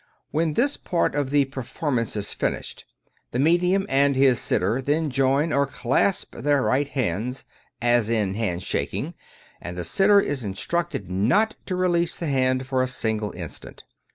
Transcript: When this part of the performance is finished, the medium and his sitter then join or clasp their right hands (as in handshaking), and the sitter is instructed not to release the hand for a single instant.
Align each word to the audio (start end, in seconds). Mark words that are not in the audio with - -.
When 0.31 0.53
this 0.55 0.77
part 0.77 1.13
of 1.13 1.29
the 1.29 1.45
performance 1.45 2.15
is 2.15 2.33
finished, 2.33 2.85
the 3.29 3.37
medium 3.37 3.85
and 3.87 4.15
his 4.15 4.39
sitter 4.41 4.81
then 4.81 5.11
join 5.11 5.53
or 5.53 5.67
clasp 5.67 6.35
their 6.35 6.63
right 6.63 6.87
hands 6.87 7.45
(as 7.83 8.09
in 8.09 8.33
handshaking), 8.33 9.13
and 9.61 9.77
the 9.77 9.83
sitter 9.83 10.19
is 10.19 10.43
instructed 10.43 11.11
not 11.11 11.53
to 11.67 11.75
release 11.75 12.15
the 12.17 12.25
hand 12.25 12.65
for 12.65 12.81
a 12.81 12.87
single 12.87 13.31
instant. 13.33 13.83